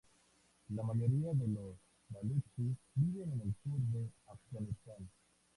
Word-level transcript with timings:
La 0.71 0.81
mayoría 0.81 1.31
de 1.31 1.47
los 1.47 1.75
baluchi 2.09 2.75
viven 2.95 3.33
en 3.33 3.41
el 3.41 3.55
sur 3.63 3.79
de 3.79 4.09
Afganistán. 4.25 5.07